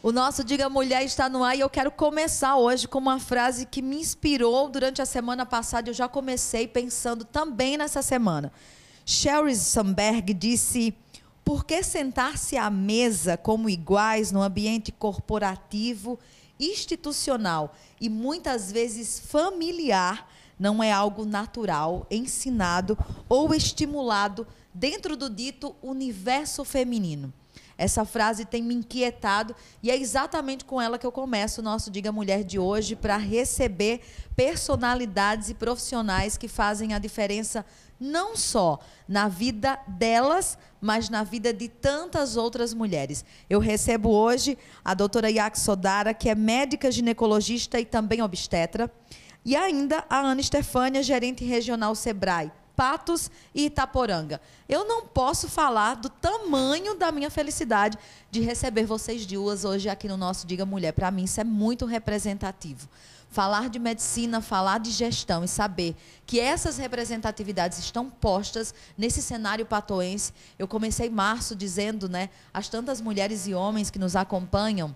[0.00, 3.66] O nosso Diga Mulher está no ar e eu quero começar hoje com uma frase
[3.66, 5.90] que me inspirou durante a semana passada.
[5.90, 8.52] Eu já comecei pensando também nessa semana.
[9.04, 10.94] Sheryl Sandberg disse:
[11.44, 16.16] Por que sentar-se à mesa como iguais no ambiente corporativo,
[16.60, 22.96] institucional e muitas vezes familiar não é algo natural, ensinado
[23.28, 27.32] ou estimulado dentro do dito universo feminino?
[27.78, 31.92] Essa frase tem me inquietado e é exatamente com ela que eu começo o nosso
[31.92, 34.00] Diga Mulher de hoje para receber
[34.34, 37.64] personalidades e profissionais que fazem a diferença
[38.00, 43.24] não só na vida delas, mas na vida de tantas outras mulheres.
[43.48, 48.92] Eu recebo hoje a doutora Yak Sodara, que é médica ginecologista e também obstetra,
[49.44, 52.50] e ainda a Ana Estefânia, gerente regional Sebrae.
[52.78, 54.40] Patos e Itaporanga.
[54.68, 57.98] Eu não posso falar do tamanho da minha felicidade
[58.30, 60.92] de receber vocês duas hoje aqui no nosso Diga Mulher.
[60.92, 62.88] Para mim, isso é muito representativo.
[63.30, 69.66] Falar de medicina, falar de gestão e saber que essas representatividades estão postas nesse cenário
[69.66, 70.32] patoense.
[70.56, 74.94] Eu comecei março dizendo, né, as tantas mulheres e homens que nos acompanham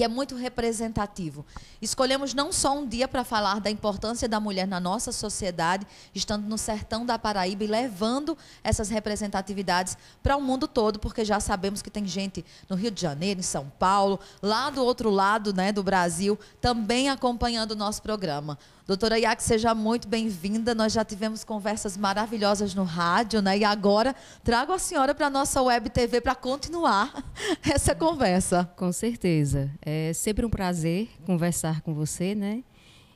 [0.00, 1.44] que é muito representativo.
[1.78, 6.48] Escolhemos não só um dia para falar da importância da mulher na nossa sociedade, estando
[6.48, 8.34] no sertão da Paraíba e levando
[8.64, 13.02] essas representatividades para o mundo todo, porque já sabemos que tem gente no Rio de
[13.02, 18.00] Janeiro, em São Paulo, lá do outro lado né, do Brasil, também acompanhando o nosso
[18.00, 18.58] programa.
[18.90, 20.74] Doutora Iac, seja muito bem-vinda.
[20.74, 23.56] Nós já tivemos conversas maravilhosas no rádio, né?
[23.56, 27.24] E agora trago a senhora para a nossa web TV para continuar
[27.62, 28.68] essa conversa.
[28.76, 29.70] Com certeza.
[29.80, 32.64] É sempre um prazer conversar com você, né?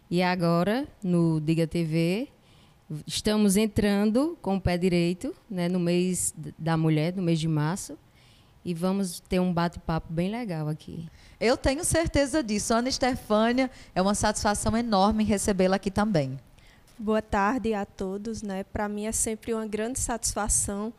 [0.09, 2.29] E agora, no Diga TV,
[3.05, 7.99] estamos entrando com o pé direito, né, no mês da mulher, no mês de março
[8.65, 11.07] e vamos ter um bate-papo bem legal aqui.
[11.39, 12.73] Eu tenho certeza disso.
[12.73, 16.39] Ana Estefânia, é uma satisfação enorme recebê-la aqui também.
[16.99, 18.65] Boa tarde a todos, né?
[18.65, 20.93] Para mim é sempre uma grande satisfação,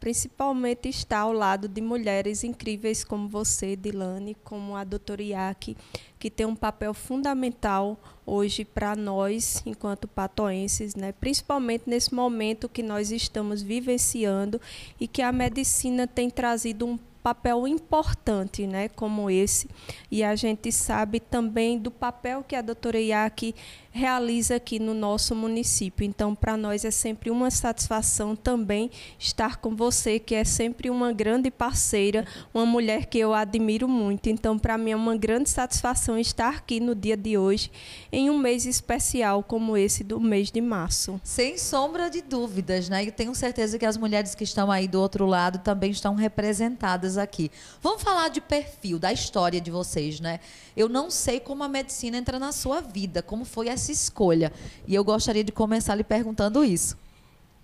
[0.00, 5.76] principalmente estar ao lado de mulheres incríveis como você, Dilane, como a doutora Iaque,
[6.18, 11.12] que tem um papel fundamental hoje para nós, enquanto patoenses, né?
[11.12, 14.60] principalmente nesse momento que nós estamos vivenciando
[14.98, 19.68] e que a medicina tem trazido um papel importante, né, como esse.
[20.10, 23.54] E a gente sabe também do papel que a doutora Iaque
[23.92, 26.04] realiza aqui no nosso município.
[26.04, 31.12] Então, para nós é sempre uma satisfação também estar com você, que é sempre uma
[31.12, 34.28] grande parceira, uma mulher que eu admiro muito.
[34.28, 37.70] Então, para mim é uma grande satisfação estar aqui no dia de hoje,
[38.10, 41.20] em um mês especial como esse do mês de março.
[41.22, 43.04] Sem sombra de dúvidas, né?
[43.04, 47.18] E tenho certeza que as mulheres que estão aí do outro lado também estão representadas
[47.18, 47.50] aqui.
[47.82, 50.40] Vamos falar de perfil, da história de vocês, né?
[50.74, 54.52] Eu não sei como a medicina entra na sua vida, como foi essa escolha.
[54.86, 56.96] E eu gostaria de começar lhe perguntando isso.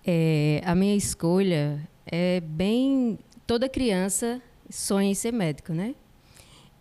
[0.04, 3.18] É, a minha escolha é bem.
[3.46, 5.94] Toda criança sonha em ser médico, né?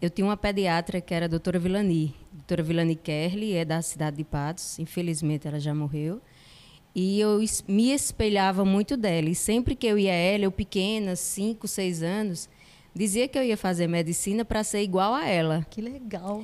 [0.01, 2.15] Eu tinha uma pediatra que era a doutora Vilani.
[2.31, 6.21] A doutora Vilani Kerli é da cidade de Patos, infelizmente ela já morreu.
[6.93, 9.29] E eu me espelhava muito dela.
[9.29, 12.49] E sempre que eu ia a ela, eu pequena, 5, 6 anos,
[12.93, 15.65] dizia que eu ia fazer medicina para ser igual a ela.
[15.69, 16.43] Que legal.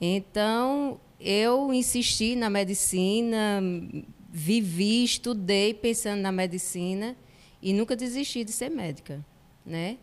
[0.00, 3.62] Então, eu insisti na medicina,
[4.30, 7.16] vivi, estudei pensando na medicina
[7.62, 9.24] e nunca desisti de ser médica,
[9.64, 9.96] né?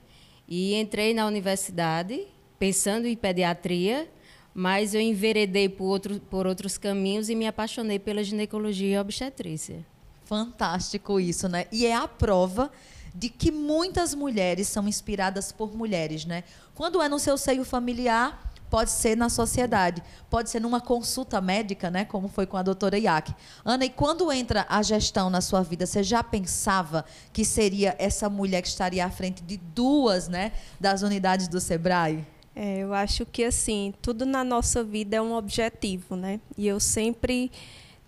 [0.47, 2.27] E entrei na universidade
[2.57, 4.11] pensando em pediatria,
[4.53, 9.85] mas eu enveredei por, outro, por outros caminhos e me apaixonei pela ginecologia e obstetrícia.
[10.25, 11.65] Fantástico isso, né?
[11.71, 12.71] E é a prova
[13.13, 16.43] de que muitas mulheres são inspiradas por mulheres, né?
[16.73, 21.91] Quando é no seu seio familiar, pode ser na sociedade, pode ser numa consulta médica,
[21.91, 23.35] né, como foi com a doutora Iac.
[23.65, 27.03] Ana, e quando entra a gestão na sua vida, você já pensava
[27.33, 32.25] que seria essa mulher que estaria à frente de duas, né, das unidades do Sebrae?
[32.55, 36.39] É, eu acho que assim, tudo na nossa vida é um objetivo, né?
[36.57, 37.49] E eu sempre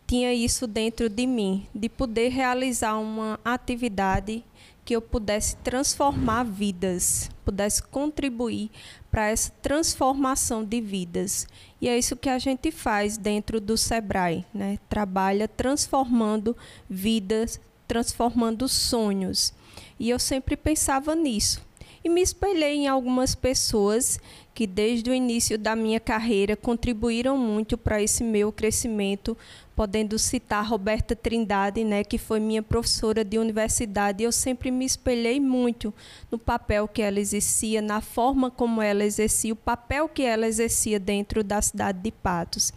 [0.06, 4.44] tinha isso dentro de mim, de poder realizar uma atividade
[4.86, 8.70] que eu pudesse transformar vidas, pudesse contribuir
[9.10, 11.48] para essa transformação de vidas.
[11.80, 14.78] E é isso que a gente faz dentro do Sebrae, né?
[14.90, 16.56] Trabalha transformando
[16.90, 19.54] vidas, transformando sonhos.
[20.00, 21.62] E eu sempre pensava nisso.
[22.04, 24.20] E me espelhei em algumas pessoas
[24.54, 29.36] que desde o início da minha carreira contribuíram muito para esse meu crescimento
[29.76, 35.40] podendo citar Roberta Trindade, né, que foi minha professora de universidade, eu sempre me espelhei
[35.40, 35.94] muito
[36.32, 41.00] no papel que ela exercia, na forma como ela exercia, o papel que ela exercia
[41.00, 42.72] dentro da cidade de Patos.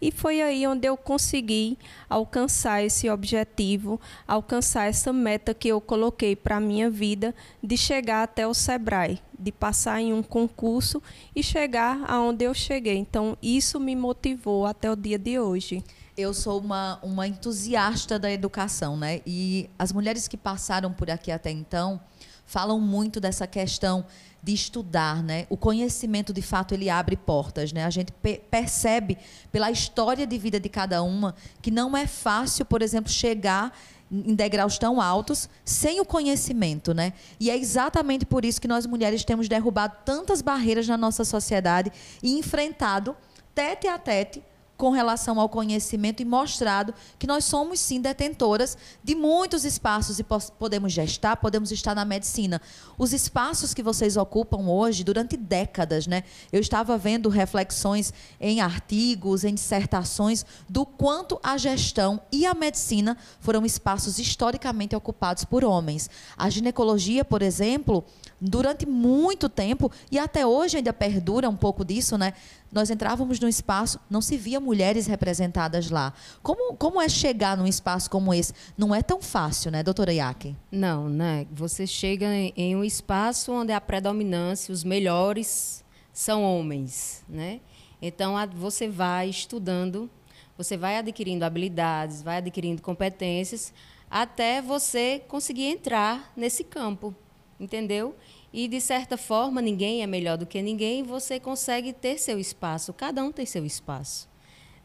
[0.00, 1.78] E foi aí onde eu consegui
[2.08, 8.22] alcançar esse objetivo, alcançar essa meta que eu coloquei para a minha vida de chegar
[8.22, 11.02] até o Sebrae, de passar em um concurso
[11.34, 12.96] e chegar aonde eu cheguei.
[12.96, 15.82] Então, isso me motivou até o dia de hoje
[16.16, 19.20] eu sou uma, uma entusiasta da educação, né?
[19.26, 22.00] E as mulheres que passaram por aqui até então
[22.44, 24.04] falam muito dessa questão
[24.42, 25.46] de estudar, né?
[25.48, 27.84] O conhecimento, de fato, ele abre portas, né?
[27.84, 28.12] A gente
[28.50, 29.18] percebe
[29.52, 33.72] pela história de vida de cada uma que não é fácil, por exemplo, chegar
[34.10, 37.12] em degraus tão altos sem o conhecimento, né?
[37.38, 41.92] E é exatamente por isso que nós mulheres temos derrubado tantas barreiras na nossa sociedade
[42.22, 43.16] e enfrentado
[43.54, 44.42] tete a tete
[44.80, 50.24] com relação ao conhecimento e mostrado que nós somos sim detentoras de muitos espaços e
[50.58, 52.62] podemos gestar, podemos estar na medicina.
[52.96, 56.24] Os espaços que vocês ocupam hoje durante décadas, né?
[56.50, 63.18] Eu estava vendo reflexões em artigos, em dissertações do quanto a gestão e a medicina
[63.38, 66.08] foram espaços historicamente ocupados por homens.
[66.38, 68.02] A ginecologia, por exemplo,
[68.40, 72.32] durante muito tempo e até hoje ainda perdura um pouco disso, né?
[72.72, 76.12] Nós entrávamos num espaço, não se via mulheres representadas lá.
[76.42, 78.52] Como, como é chegar num espaço como esse?
[78.78, 80.54] Não é tão fácil, né, doutora Iaque?
[80.70, 81.46] Não, né?
[81.50, 87.60] Você chega em, em um espaço onde a predominância, os melhores são homens, né?
[88.00, 90.08] Então, a, você vai estudando,
[90.56, 93.72] você vai adquirindo habilidades, vai adquirindo competências,
[94.08, 97.14] até você conseguir entrar nesse campo,
[97.58, 98.14] entendeu?
[98.52, 102.92] E, de certa forma, ninguém é melhor do que ninguém, você consegue ter seu espaço,
[102.92, 104.28] cada um tem seu espaço.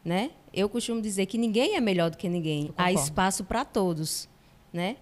[0.04, 0.30] Né?
[0.52, 4.28] Eu costumo dizer que ninguém é melhor do que ninguém, há espaço para todos.
[4.72, 4.96] Né?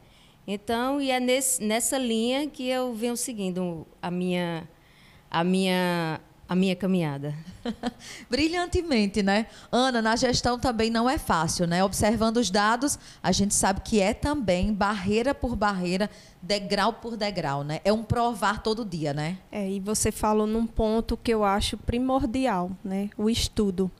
[0.47, 4.69] Então, e é nesse, nessa linha que eu venho seguindo a minha,
[5.31, 7.35] a minha a minha caminhada.
[8.29, 9.47] Brilhantemente, né?
[9.73, 11.83] Ana, na gestão também não é fácil, né?
[11.83, 16.11] Observando os dados, a gente sabe que é também barreira por barreira,
[16.43, 17.81] degrau por degrau, né?
[17.85, 19.39] É um provar todo dia, né?
[19.51, 23.09] É, e você falou num ponto que eu acho primordial, né?
[23.17, 23.91] O estudo.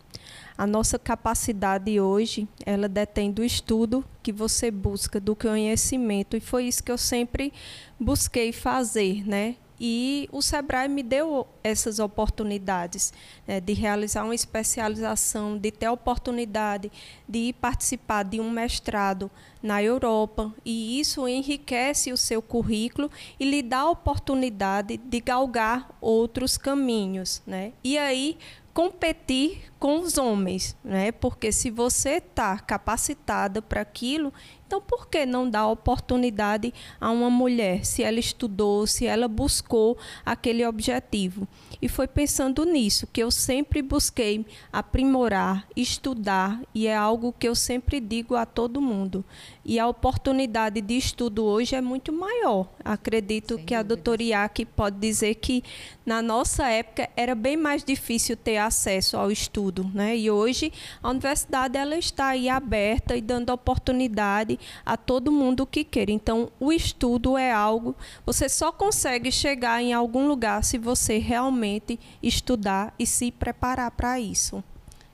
[0.57, 6.67] A nossa capacidade hoje, ela detém do estudo que você busca, do conhecimento, e foi
[6.67, 7.53] isso que eu sempre
[7.99, 9.57] busquei fazer, né?
[9.87, 13.13] E o Sebrae me deu essas oportunidades
[13.47, 16.91] né, de realizar uma especialização, de ter a oportunidade
[17.29, 19.31] de participar de um mestrado
[19.63, 20.51] na Europa.
[20.65, 27.43] E isso enriquece o seu currículo e lhe dá a oportunidade de galgar outros caminhos.
[27.47, 27.75] Né?
[27.85, 28.39] E aí,
[28.73, 31.13] competir com os homens, né?
[31.13, 34.33] Porque se você está capacitada para aquilo,
[34.75, 39.97] então, por que não dar oportunidade a uma mulher, se ela estudou, se ela buscou
[40.27, 41.47] aquele objetivo?
[41.81, 47.55] E foi pensando nisso que eu sempre busquei aprimorar, estudar, e é algo que eu
[47.55, 49.25] sempre digo a todo mundo.
[49.65, 52.69] E a oportunidade de estudo hoje é muito maior.
[52.85, 55.63] Acredito Sem que a doutora Iac pode dizer que
[56.05, 60.17] na nossa época era bem mais difícil ter acesso ao estudo, né?
[60.17, 65.85] E hoje a universidade ela está aí aberta e dando oportunidade a todo mundo que
[65.85, 66.11] queira.
[66.11, 67.95] Então, o estudo é algo,
[68.25, 74.19] você só consegue chegar em algum lugar se você realmente estudar e se preparar para
[74.21, 74.63] isso.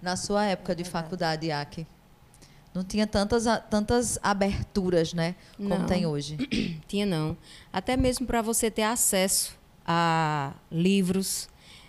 [0.00, 1.86] Na sua época de faculdade, Iaque,
[2.72, 5.34] não tinha tantas, tantas aberturas, né?
[5.56, 5.86] Como não.
[5.86, 6.36] tem hoje.
[6.86, 7.36] tinha não.
[7.72, 11.48] Até mesmo para você ter acesso a livros,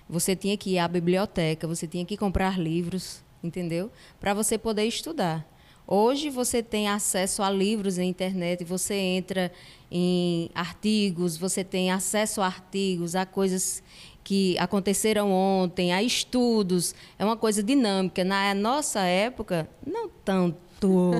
[0.10, 3.92] você tinha que ir à biblioteca, você tinha que comprar livros, entendeu?
[4.20, 5.46] Para você poder estudar.
[5.94, 9.52] Hoje você tem acesso a livros na internet, você entra
[9.92, 13.84] em artigos, você tem acesso a artigos, a coisas
[14.24, 16.96] que aconteceram ontem, a estudos.
[17.20, 18.24] É uma coisa dinâmica.
[18.24, 20.62] Na nossa época, não tanto.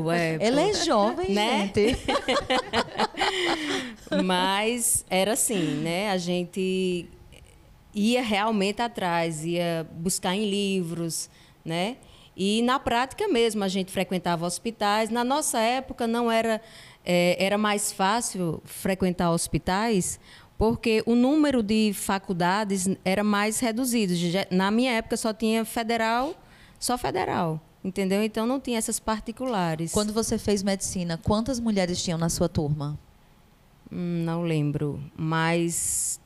[0.10, 1.70] Época, Ela é jovem, né?
[1.76, 1.98] gente.
[4.24, 6.10] Mas era assim, né?
[6.12, 7.10] A gente
[7.94, 11.30] ia realmente atrás, ia buscar em livros,
[11.64, 11.98] né?
[12.36, 15.10] E na prática mesmo, a gente frequentava hospitais.
[15.10, 16.62] Na nossa época não era,
[17.06, 20.20] é, era mais fácil frequentar hospitais,
[20.58, 24.14] porque o número de faculdades era mais reduzido.
[24.50, 26.36] Na minha época só tinha federal,
[26.80, 27.60] só federal.
[27.84, 28.24] Entendeu?
[28.24, 29.92] Então não tinha essas particulares.
[29.92, 32.98] Quando você fez medicina, quantas mulheres tinham na sua turma?
[33.92, 36.22] Hum, não lembro, mas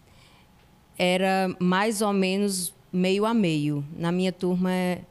[0.98, 3.86] era mais ou menos meio a meio.
[3.98, 5.02] Na minha turma é,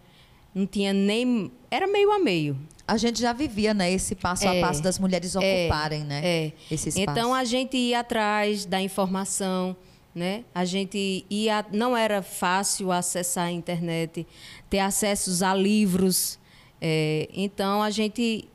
[0.55, 1.51] não tinha nem.
[1.71, 2.57] Era meio a meio.
[2.87, 6.21] A gente já vivia, né, esse passo é, a passo das mulheres é, ocuparem, né?
[6.23, 6.53] É.
[6.71, 7.11] Esse espaço.
[7.11, 9.75] Então a gente ia atrás da informação,
[10.15, 10.45] né?
[10.55, 11.65] A gente ia.
[11.73, 14.27] Não era fácil acessar a internet,
[14.69, 16.39] ter acessos a livros.
[16.81, 18.47] É, então a gente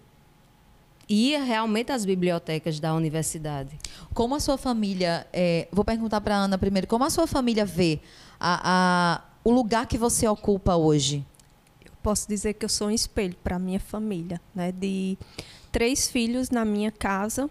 [1.10, 3.76] ia realmente às bibliotecas da universidade.
[4.14, 7.66] Como a sua família, é, vou perguntar para a Ana primeiro, como a sua família
[7.66, 8.00] vê
[8.40, 11.26] a, a, o lugar que você ocupa hoje?
[12.02, 14.72] Posso dizer que eu sou um espelho para minha família, né?
[14.72, 15.18] De
[15.72, 17.50] três filhos na minha casa,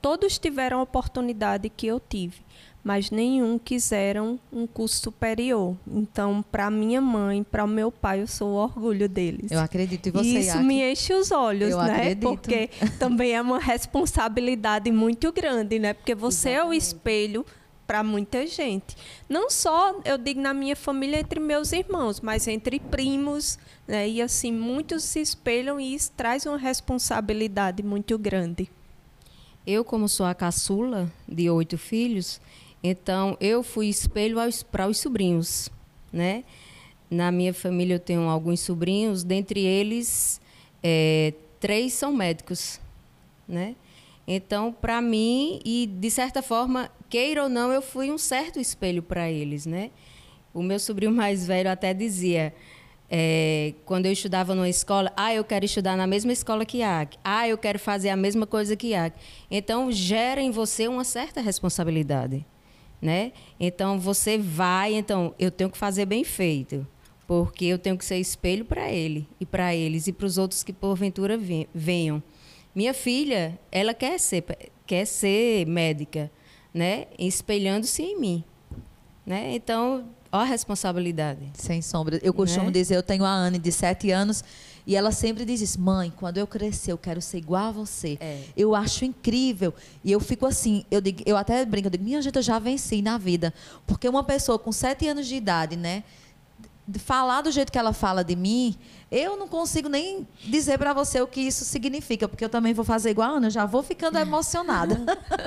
[0.00, 2.48] todos tiveram a oportunidade que eu tive
[2.88, 5.76] mas nenhum quiseram um curso superior.
[5.86, 9.50] Então, para minha mãe, para o meu pai, eu sou o orgulho deles.
[9.50, 10.26] Eu acredito em você.
[10.26, 10.64] E isso Yaki.
[10.64, 11.92] me enche os olhos, eu né?
[11.92, 12.20] Acredito.
[12.22, 15.92] Porque também é uma responsabilidade muito grande, né?
[15.92, 16.66] Porque você Exatamente.
[16.66, 17.46] é o espelho
[17.88, 18.94] para muita gente.
[19.26, 24.06] Não só, eu digo, na minha família, entre meus irmãos, mas entre primos, né?
[24.06, 28.70] E assim, muitos se espelham e isso traz uma responsabilidade muito grande.
[29.66, 32.38] Eu, como sou a caçula de oito filhos,
[32.84, 34.36] então, eu fui espelho
[34.70, 35.70] para os sobrinhos,
[36.12, 36.44] né?
[37.10, 40.42] Na minha família eu tenho alguns sobrinhos, dentre eles,
[40.82, 42.78] é, três são médicos,
[43.48, 43.74] né?
[44.30, 49.02] Então, para mim, e de certa forma, queira ou não, eu fui um certo espelho
[49.02, 49.90] para eles, né?
[50.52, 52.54] O meu sobrinho mais velho até dizia,
[53.10, 57.16] é, quando eu estudava numa escola, ah, eu quero estudar na mesma escola que Iac.
[57.24, 59.16] Ah, eu quero fazer a mesma coisa que Iac.
[59.50, 62.44] Então, gera em você uma certa responsabilidade
[63.00, 63.32] né?
[63.58, 66.86] Então você vai, então eu tenho que fazer bem feito,
[67.26, 70.62] porque eu tenho que ser espelho para ele e para eles e para os outros
[70.62, 71.38] que porventura
[71.74, 72.22] venham.
[72.78, 74.44] Minha filha, ela quer ser
[74.86, 76.30] quer ser médica,
[76.72, 77.06] né?
[77.18, 78.44] Espelhando-se em mim,
[79.26, 79.52] né?
[79.56, 81.40] Então, ó a responsabilidade.
[81.54, 82.20] Sem sombra.
[82.22, 82.70] Eu costumo né?
[82.70, 84.44] dizer, eu tenho a Anne de sete anos
[84.86, 88.16] e ela sempre diz isso, mãe, quando eu crescer, eu quero ser igual a você.
[88.20, 88.44] É.
[88.56, 89.74] Eu acho incrível.
[90.04, 92.60] E eu fico assim, eu, digo, eu até brinco, eu digo, minha gente, eu já
[92.60, 93.52] venci na vida.
[93.88, 96.04] Porque uma pessoa com sete anos de idade, né?
[97.00, 98.76] Falar do jeito que ela fala de mim,
[99.10, 102.84] eu não consigo nem dizer para você o que isso significa, porque eu também vou
[102.84, 105.00] fazer igual a Ana, eu já vou ficando emocionada.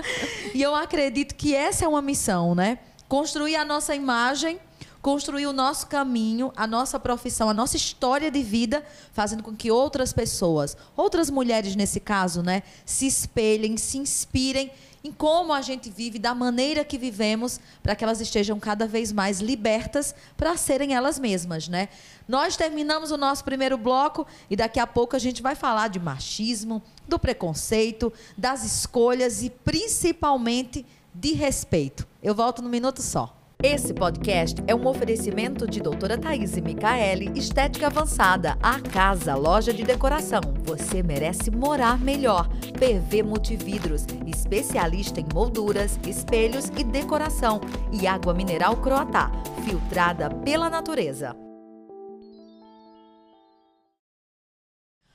[0.53, 2.79] e eu acredito que essa é uma missão, né?
[3.07, 4.59] Construir a nossa imagem
[5.01, 9.71] construir o nosso caminho, a nossa profissão, a nossa história de vida, fazendo com que
[9.71, 14.71] outras pessoas, outras mulheres nesse caso, né, se espelhem, se inspirem
[15.03, 19.11] em como a gente vive, da maneira que vivemos, para que elas estejam cada vez
[19.11, 21.89] mais libertas para serem elas mesmas, né?
[22.27, 25.99] Nós terminamos o nosso primeiro bloco e daqui a pouco a gente vai falar de
[25.99, 32.07] machismo, do preconceito, das escolhas e principalmente de respeito.
[32.21, 33.40] Eu volto no minuto só.
[33.63, 39.83] Esse podcast é um oferecimento de doutora Thaís Micaele, Estética Avançada, a casa, loja de
[39.83, 40.41] decoração.
[40.63, 42.49] Você merece morar melhor.
[42.79, 47.61] PV Multividros, especialista em molduras, espelhos e decoração.
[47.93, 49.31] E água mineral Croatá,
[49.63, 51.35] filtrada pela natureza.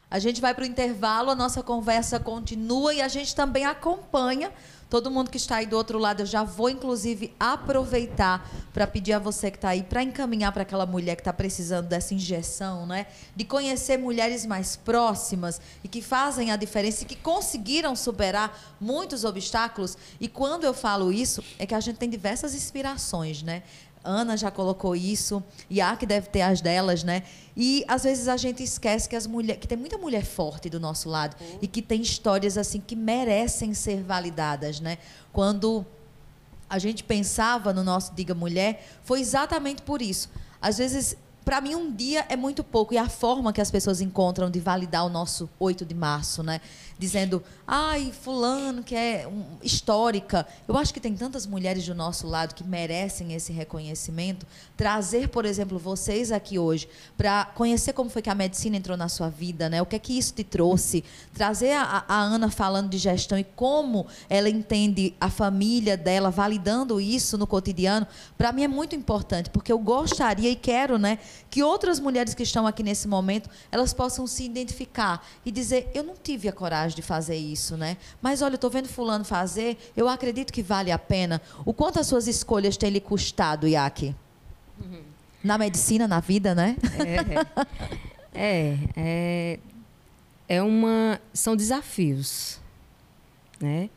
[0.09, 4.53] A gente vai para o intervalo, a nossa conversa continua e a gente também acompanha
[4.88, 9.14] Todo mundo que está aí do outro lado, eu já vou, inclusive, aproveitar para pedir
[9.14, 12.87] a você que está aí para encaminhar para aquela mulher que está precisando dessa injeção,
[12.87, 13.07] né?
[13.35, 19.25] De conhecer mulheres mais próximas e que fazem a diferença e que conseguiram superar muitos
[19.25, 19.99] obstáculos.
[20.21, 23.64] E quando eu falo isso, é que a gente tem diversas inspirações, né?
[24.07, 27.23] Ana já colocou isso, e que deve ter as delas, né?
[27.57, 30.79] E às vezes a gente esquece que as mulheres, que tem muita mulher forte do
[30.79, 31.59] nosso lado uhum.
[31.63, 34.99] e que tem histórias assim que merecem ser validadas, né?
[35.33, 35.85] Quando
[36.69, 40.31] a gente pensava no nosso Diga Mulher, foi exatamente por isso.
[40.61, 44.00] Às vezes para mim um dia é muito pouco e a forma que as pessoas
[44.00, 46.61] encontram de validar o nosso 8 de março, né?
[46.99, 50.45] Dizendo, ai, fulano que é um, histórica.
[50.67, 54.45] Eu acho que tem tantas mulheres do nosso lado que merecem esse reconhecimento.
[54.76, 59.09] Trazer, por exemplo, vocês aqui hoje para conhecer como foi que a medicina entrou na
[59.09, 59.81] sua vida, né?
[59.81, 61.05] O que é que isso te trouxe?
[61.33, 67.00] Trazer a, a Ana falando de gestão e como ela entende a família dela, validando
[67.00, 68.05] isso no cotidiano,
[68.37, 71.21] para mim é muito importante, porque eu gostaria e quero, né?
[71.50, 76.02] Que outras mulheres que estão aqui nesse momento, elas possam se identificar e dizer: eu
[76.02, 77.97] não tive a coragem de fazer isso, né?
[78.21, 81.40] Mas olha, eu estou vendo fulano fazer, eu acredito que vale a pena.
[81.64, 84.14] O quanto as suas escolhas têm lhe custado, Iaki?
[84.81, 85.02] Uhum.
[85.43, 86.76] Na medicina, na vida, né?
[88.35, 89.59] É, é, é,
[90.49, 92.61] é uma, são desafios,
[93.61, 93.88] né?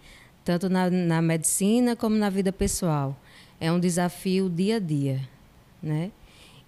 [0.45, 3.15] Tanto na, na medicina como na vida pessoal.
[3.59, 5.21] É um desafio dia a dia,
[5.83, 6.11] né?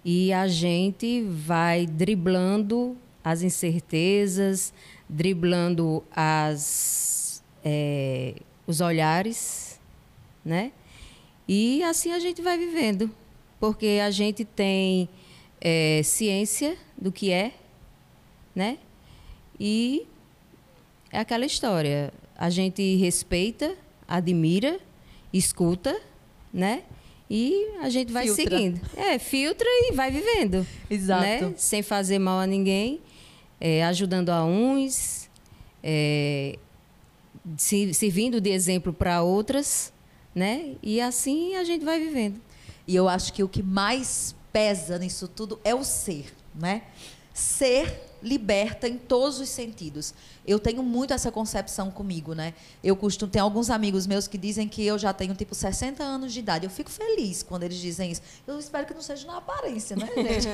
[0.04, 4.72] E a gente vai driblando as incertezas,
[5.08, 8.34] driblando as, é,
[8.66, 9.80] os olhares,
[10.44, 10.72] né?
[11.46, 13.10] E assim a gente vai vivendo,
[13.60, 15.08] porque a gente tem
[15.60, 17.52] é, ciência do que é,
[18.54, 18.78] né?
[19.58, 20.06] E
[21.10, 22.12] é aquela história.
[22.36, 23.76] A gente respeita,
[24.08, 24.80] admira,
[25.32, 26.00] escuta,
[26.52, 26.82] né?
[27.34, 28.44] E a gente vai filtra.
[28.44, 28.80] seguindo.
[28.94, 30.66] É, filtra e vai vivendo.
[30.90, 31.22] Exato.
[31.22, 31.54] Né?
[31.56, 33.00] Sem fazer mal a ninguém,
[33.58, 35.30] é, ajudando a uns,
[35.82, 36.58] é,
[37.56, 39.90] se, servindo de exemplo para outras,
[40.34, 40.74] né?
[40.82, 42.38] E assim a gente vai vivendo.
[42.86, 46.82] E eu acho que o que mais pesa nisso tudo é o ser, né?
[47.32, 50.14] Ser liberta em todos os sentidos.
[50.46, 52.54] Eu tenho muito essa concepção comigo, né?
[52.82, 56.32] Eu costumo ter alguns amigos meus que dizem que eu já tenho tipo 60 anos
[56.32, 56.64] de idade.
[56.64, 58.22] Eu fico feliz quando eles dizem isso.
[58.46, 60.48] Eu espero que não seja na aparência, né, gente?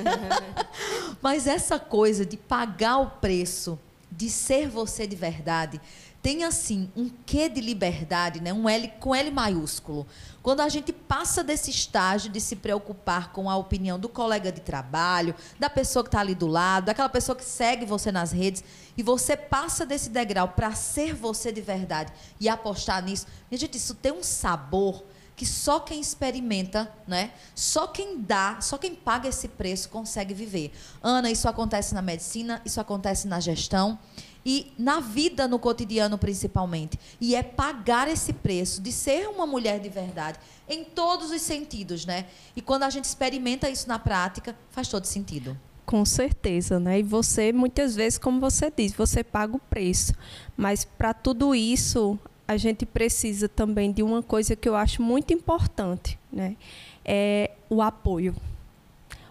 [1.20, 3.78] Mas essa coisa de pagar o preço
[4.10, 5.80] de ser você de verdade,
[6.22, 8.52] tem assim um quê de liberdade, né?
[8.52, 10.06] Um L com L maiúsculo.
[10.42, 14.61] Quando a gente passa desse estágio de se preocupar com a opinião do colega de
[14.61, 18.62] trabalho, da pessoa que está ali do lado, daquela pessoa que segue você nas redes,
[18.97, 23.76] e você passa desse degrau para ser você de verdade e apostar nisso, minha gente,
[23.76, 25.04] isso tem um sabor
[25.38, 27.30] que só quem experimenta, né?
[27.54, 30.73] Só quem dá, só quem paga esse preço consegue viver.
[31.00, 33.97] Ana, isso acontece na medicina, isso acontece na gestão
[34.45, 36.99] e na vida, no cotidiano principalmente.
[37.21, 42.04] E é pagar esse preço de ser uma mulher de verdade, em todos os sentidos,
[42.04, 42.26] né?
[42.54, 45.57] E quando a gente experimenta isso na prática, faz todo sentido.
[45.87, 47.00] Com certeza, né?
[47.00, 50.12] E você, muitas vezes, como você diz, você paga o preço.
[50.54, 55.32] Mas para tudo isso, a gente precisa também de uma coisa que eu acho muito
[55.32, 56.56] importante, né?
[57.04, 58.34] É o apoio.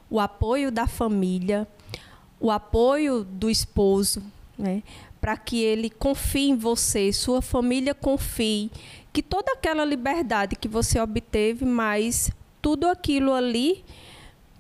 [0.10, 1.68] O apoio da família,
[2.40, 4.24] o apoio do esposo,
[4.58, 4.82] né?
[5.28, 8.72] Para que ele confie em você, sua família confie,
[9.12, 13.84] que toda aquela liberdade que você obteve, mas tudo aquilo ali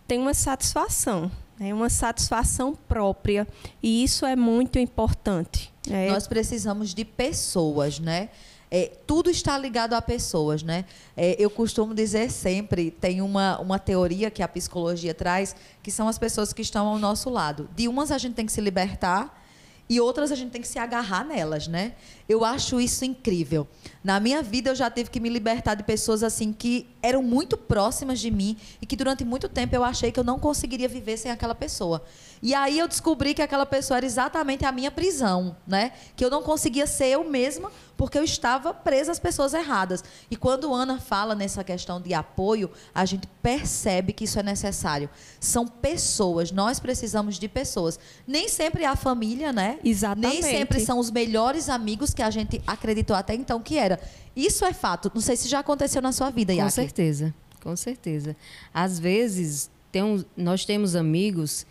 [0.05, 1.73] tem uma satisfação, né?
[1.73, 3.47] uma satisfação própria,
[3.81, 5.71] e isso é muito importante.
[5.87, 6.09] Né?
[6.09, 8.27] Nós precisamos de pessoas, né?
[8.69, 10.83] É, tudo está ligado a pessoas, né?
[11.15, 16.09] É, eu costumo dizer sempre, tem uma, uma teoria que a psicologia traz, que são
[16.09, 17.69] as pessoas que estão ao nosso lado.
[17.73, 19.46] De umas a gente tem que se libertar,
[19.89, 21.93] e outras a gente tem que se agarrar nelas, né?
[22.27, 23.67] Eu acho isso incrível.
[24.03, 27.57] Na minha vida eu já tive que me libertar de pessoas assim que eram muito
[27.57, 31.17] próximas de mim e que durante muito tempo eu achei que eu não conseguiria viver
[31.17, 32.03] sem aquela pessoa.
[32.41, 35.91] E aí eu descobri que aquela pessoa era exatamente a minha prisão, né?
[36.15, 40.03] Que eu não conseguia ser eu mesma porque eu estava presa às pessoas erradas.
[40.29, 45.09] E quando Ana fala nessa questão de apoio, a gente percebe que isso é necessário.
[45.39, 47.99] São pessoas, nós precisamos de pessoas.
[48.27, 49.79] Nem sempre é a família, né?
[49.83, 50.41] Exatamente.
[50.41, 53.99] Nem sempre são os melhores amigos que a gente acreditou até então que era.
[54.35, 55.11] Isso é fato.
[55.13, 56.63] Não sei se já aconteceu na sua vida, Yaki.
[56.63, 58.35] Com certeza, com certeza.
[58.73, 61.63] Às vezes, tem um, nós temos amigos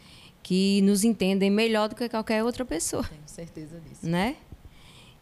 [0.44, 3.02] que nos entendem melhor do que qualquer outra pessoa.
[3.02, 4.06] Tenho certeza disso.
[4.06, 4.36] Né?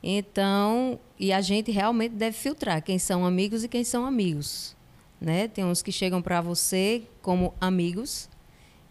[0.03, 4.77] Então, e a gente realmente deve filtrar quem são amigos e quem são amigos.
[5.19, 5.49] Né?
[5.49, 8.29] Tem uns que chegam para você como amigos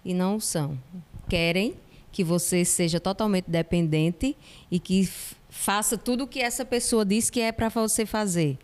[0.03, 0.79] e não são.
[1.29, 1.75] Querem
[2.11, 4.35] que você seja totalmente dependente
[4.71, 5.07] e que
[5.53, 8.57] faça tudo o que essa pessoa diz que é para você fazer.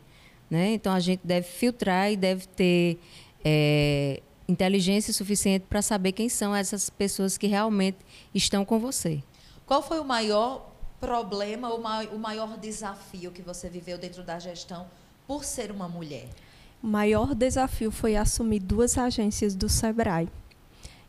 [0.50, 0.74] Né?
[0.74, 3.00] Então, a gente deve filtrar e deve ter
[3.46, 8.00] é, inteligência suficiente para saber quem são essas pessoas que realmente
[8.34, 9.22] estão com você.
[9.68, 10.68] Qual foi o maior
[11.00, 14.88] problema, o maior desafio que você viveu dentro da gestão
[15.28, 16.28] por ser uma mulher?
[16.82, 20.28] O maior desafio foi assumir duas agências do Sebrae.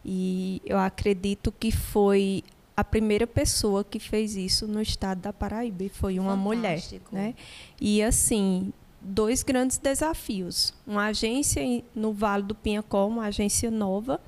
[0.05, 2.45] E eu acredito que foi
[2.81, 5.85] a primeira pessoa que fez isso no estado da Paraíba.
[5.93, 7.15] Foi uma Fantástico.
[7.15, 7.29] mulher.
[7.29, 7.35] Né?
[7.81, 10.73] E assim, dois grandes desafios.
[10.87, 11.63] Uma agência
[11.95, 14.21] no Vale do Pinhacó, uma agência nova,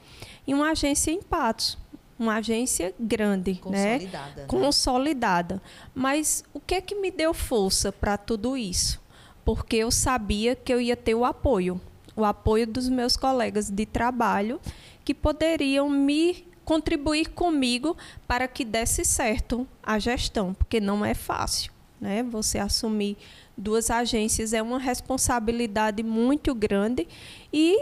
[0.46, 1.78] e uma agência em Patos
[2.18, 3.98] uma agência grande, né?
[3.98, 4.46] consolidada, né?
[4.46, 5.62] Consolidada.
[5.92, 9.00] Mas o que é que me deu força para tudo isso?
[9.44, 11.80] Porque eu sabia que eu ia ter o apoio,
[12.14, 14.60] o apoio dos meus colegas de trabalho
[15.04, 17.94] que poderiam me contribuir comigo
[18.26, 22.22] para que desse certo a gestão, porque não é fácil, né?
[22.22, 23.18] Você assumir
[23.54, 27.06] duas agências é uma responsabilidade muito grande
[27.52, 27.78] e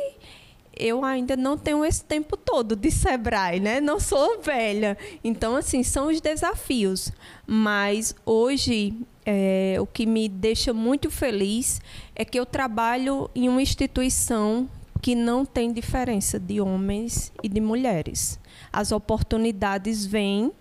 [0.76, 3.80] eu ainda não tenho esse tempo todo de Sebrae, né?
[3.80, 4.98] Não sou velha.
[5.22, 7.12] Então, assim, são os desafios.
[7.46, 8.92] Mas hoje,
[9.24, 11.80] é, o que me deixa muito feliz
[12.16, 14.68] é que eu trabalho em uma instituição
[15.00, 18.39] que não tem diferença de homens e de mulheres.
[18.72, 20.52] As oportunidades vêm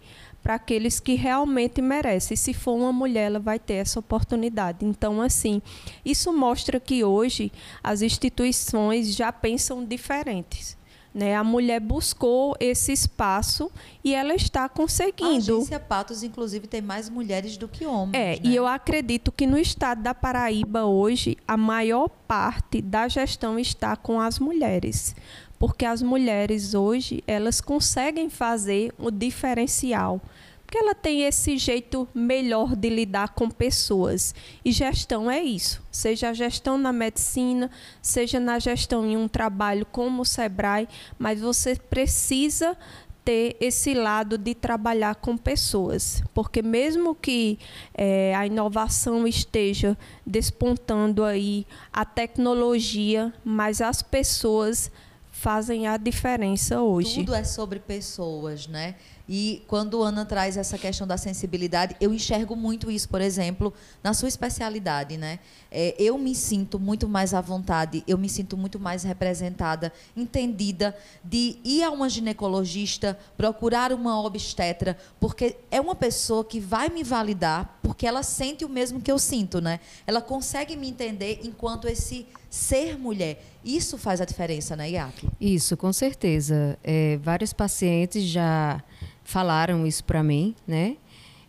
[0.42, 2.36] para aqueles que realmente merecem.
[2.38, 4.86] Se for uma mulher, ela vai ter essa oportunidade.
[4.86, 5.62] Então, assim,
[6.04, 7.52] isso mostra que hoje
[7.84, 10.79] as instituições já pensam diferentes.
[11.14, 11.36] Né?
[11.36, 13.72] A mulher buscou esse espaço
[14.04, 15.54] e ela está conseguindo.
[15.54, 18.14] A agência Patos, inclusive, tem mais mulheres do que homens.
[18.14, 18.40] É, né?
[18.44, 23.96] e eu acredito que no estado da Paraíba hoje, a maior parte da gestão está
[23.96, 25.16] com as mulheres
[25.60, 30.22] porque as mulheres hoje elas conseguem fazer o diferencial
[30.70, 34.36] porque ela tem esse jeito melhor de lidar com pessoas.
[34.64, 35.82] E gestão é isso.
[35.92, 37.72] Seja a gestão na medicina,
[38.04, 42.78] seja na gestão em um trabalho como o Sebrae, mas você precisa
[43.26, 47.58] ter esse lado de trabalhar com pessoas, porque mesmo que
[47.96, 54.92] é, a inovação esteja despontando aí a tecnologia, mas as pessoas
[55.32, 57.22] fazem a diferença hoje.
[57.22, 58.96] Tudo é sobre pessoas, né?
[59.32, 63.72] E quando Ana traz essa questão da sensibilidade, eu enxergo muito isso, por exemplo,
[64.04, 65.38] na sua especialidade, né?
[65.70, 70.98] É, eu me sinto muito mais à vontade, eu me sinto muito mais representada, entendida
[71.24, 77.04] de ir a uma ginecologista, procurar uma obstetra, porque é uma pessoa que vai me
[77.04, 79.80] validar, porque ela sente o mesmo que eu sinto, né?
[80.08, 83.46] Ela consegue me entender enquanto esse ser mulher.
[83.64, 85.30] Isso faz a diferença, né, Iaki?
[85.40, 86.80] Isso, com certeza.
[86.84, 88.84] É, vários pacientes já
[89.30, 90.98] falaram isso para mim, né?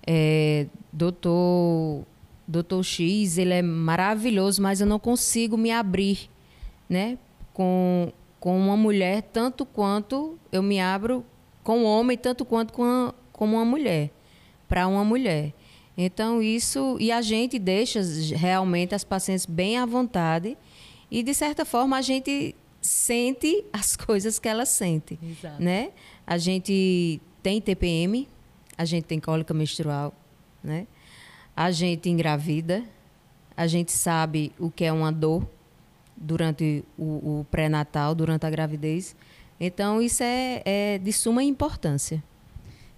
[0.07, 2.05] É, doutor,
[2.47, 6.29] doutor X, ele é maravilhoso, mas eu não consigo me abrir,
[6.89, 7.17] né?
[7.55, 11.25] Com, com uma mulher tanto quanto eu me abro
[11.65, 14.11] com um homem, tanto quanto com, a, com uma mulher,
[14.69, 15.55] para uma mulher.
[15.97, 16.99] Então, isso.
[17.01, 18.01] E a gente deixa
[18.37, 20.57] realmente as pacientes bem à vontade.
[21.11, 25.19] E, de certa forma, a gente sente as coisas que ela sente.
[25.23, 25.63] Exato.
[25.63, 25.91] Né?
[26.27, 28.29] A gente tem TPM,
[28.77, 30.15] a gente tem cólica menstrual,
[30.63, 30.87] né?
[31.57, 32.85] A gente engravida,
[33.57, 35.47] a gente sabe o que é uma dor
[36.17, 39.17] durante o, o pré-natal, durante a gravidez.
[39.59, 42.23] Então, isso é, é de suma importância.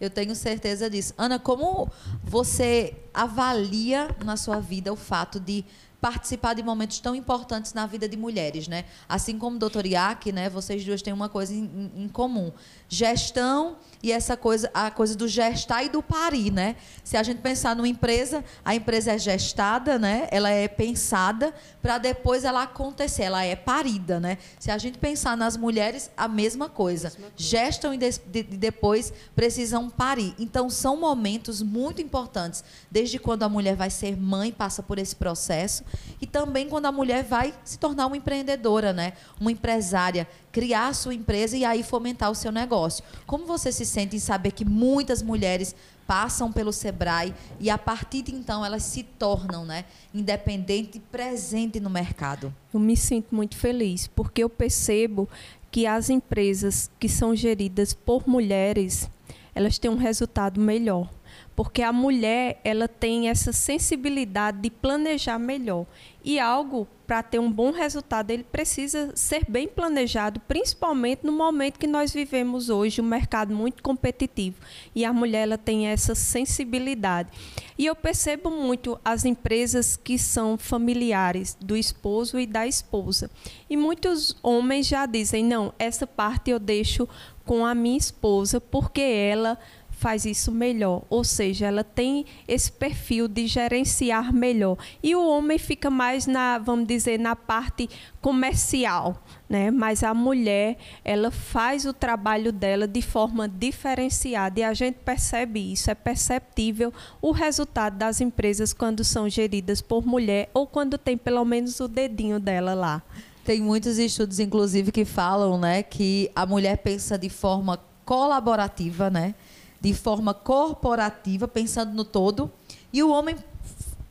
[0.00, 1.14] Eu tenho certeza disso.
[1.16, 1.88] Ana, como
[2.24, 5.64] você avalia na sua vida o fato de
[6.00, 8.84] participar de momentos tão importantes na vida de mulheres, né?
[9.08, 10.50] Assim como o doutor Iac, né?
[10.50, 12.50] Vocês duas têm uma coisa em, em, comum.
[12.88, 16.74] Gestão e essa coisa, a coisa do gestar e do parir, né?
[17.04, 20.26] Se a gente pensar numa empresa, a empresa é gestada, né?
[20.30, 24.38] Ela é pensada para depois ela acontecer, ela é parida, né?
[24.58, 27.08] Se a gente pensar nas mulheres, a mesma coisa.
[27.10, 27.34] Mesma coisa.
[27.36, 30.34] Gestam e de, de, depois precisam parir.
[30.38, 35.14] Então são momentos muito importantes, desde quando a mulher vai ser mãe, passa por esse
[35.14, 35.84] processo,
[36.20, 39.12] e também quando a mulher vai se tornar uma empreendedora, né?
[39.40, 43.04] Uma empresária, criar a sua empresa e aí fomentar o seu negócio.
[43.26, 45.74] Como você se sente em saber que muitas mulheres
[46.06, 51.78] passam pelo Sebrae e a partir de então elas se tornam, né, independente e presente
[51.78, 52.52] no mercado?
[52.72, 55.28] Eu me sinto muito feliz porque eu percebo
[55.70, 59.08] que as empresas que são geridas por mulheres,
[59.54, 61.08] elas têm um resultado melhor
[61.54, 65.86] porque a mulher ela tem essa sensibilidade de planejar melhor
[66.24, 71.78] e algo para ter um bom resultado ele precisa ser bem planejado principalmente no momento
[71.78, 74.56] que nós vivemos hoje um mercado muito competitivo.
[74.94, 77.28] E a mulher ela tem essa sensibilidade.
[77.76, 83.30] E eu percebo muito as empresas que são familiares do esposo e da esposa.
[83.68, 87.06] E muitos homens já dizem não essa parte eu deixo
[87.44, 89.58] com a minha esposa porque ela
[90.02, 94.76] faz isso melhor, ou seja, ela tem esse perfil de gerenciar melhor.
[95.00, 97.88] E o homem fica mais na, vamos dizer, na parte
[98.20, 99.70] comercial, né?
[99.70, 105.72] Mas a mulher, ela faz o trabalho dela de forma diferenciada e a gente percebe
[105.72, 111.16] isso, é perceptível o resultado das empresas quando são geridas por mulher ou quando tem
[111.16, 113.02] pelo menos o dedinho dela lá.
[113.44, 119.34] Tem muitos estudos, inclusive, que falam, né, que a mulher pensa de forma colaborativa, né?
[119.82, 122.48] De forma corporativa, pensando no todo,
[122.92, 123.36] e o homem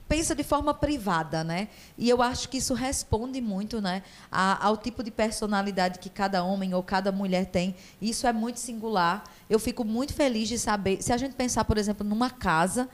[0.06, 1.70] pensa de forma privada, né?
[1.98, 6.44] E eu acho que isso responde muito, né, a, ao tipo de personalidade que cada
[6.44, 7.74] homem ou cada mulher tem.
[8.02, 9.24] Isso é muito singular.
[9.50, 11.02] Eu fico muito feliz de saber.
[11.02, 12.90] Se a gente pensar, por exemplo, numa casa,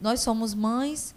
[0.00, 1.12] nós somos mães,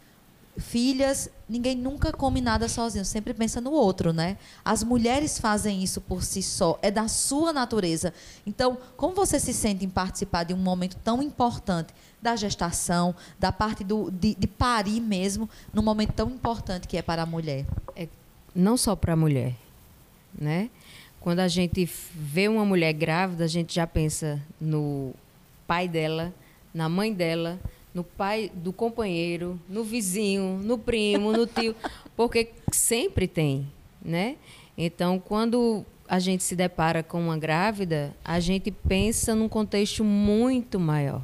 [0.57, 4.37] filhas, ninguém nunca come nada sozinho, sempre pensa no outro, né?
[4.63, 8.13] As mulheres fazem isso por si só, é da sua natureza.
[8.45, 13.51] Então, como você se sente em participar de um momento tão importante da gestação, da
[13.51, 17.65] parte do, de, de parir mesmo, num momento tão importante que é para a mulher?
[17.95, 18.07] É,
[18.55, 19.55] não só para a mulher,
[20.33, 20.69] né?
[21.19, 25.13] Quando a gente vê uma mulher grávida, a gente já pensa no
[25.67, 26.31] pai dela,
[26.73, 27.59] na mãe dela,
[27.95, 31.73] no pai do companheiro, no vizinho, no primo, no tio,
[32.13, 33.65] porque sempre tem,
[34.03, 34.35] né?
[34.77, 40.77] Então, quando a gente se depara com uma grávida, a gente pensa num contexto muito
[40.77, 41.23] maior,